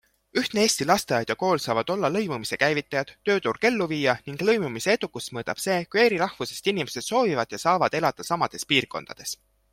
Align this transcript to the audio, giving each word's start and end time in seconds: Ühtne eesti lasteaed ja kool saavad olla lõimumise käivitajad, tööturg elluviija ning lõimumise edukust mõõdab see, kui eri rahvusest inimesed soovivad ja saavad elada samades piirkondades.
Ühtne 0.41 0.61
eesti 0.67 0.85
lasteaed 0.91 1.31
ja 1.33 1.33
kool 1.41 1.59
saavad 1.65 1.91
olla 1.95 2.09
lõimumise 2.13 2.59
käivitajad, 2.63 3.11
tööturg 3.29 3.67
elluviija 3.71 4.17
ning 4.31 4.41
lõimumise 4.51 4.93
edukust 4.97 5.33
mõõdab 5.39 5.63
see, 5.67 5.77
kui 5.93 6.03
eri 6.07 6.19
rahvusest 6.25 6.73
inimesed 6.75 7.09
soovivad 7.11 7.57
ja 7.59 7.63
saavad 7.67 8.01
elada 8.03 8.29
samades 8.33 8.69
piirkondades. 8.75 9.39